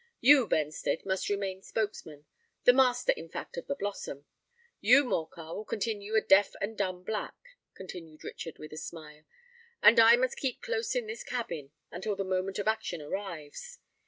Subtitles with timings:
[0.19, 4.25] You, Benstead, must remain spokesman—the master, in fact, of the Blossom;
[4.79, 7.35] you, Morcar, will continue a deaf and dumb Black,"
[7.75, 9.25] continued Richard, with a smile;
[9.79, 13.77] "and I must keep close in this cabin until the moment of action arrives.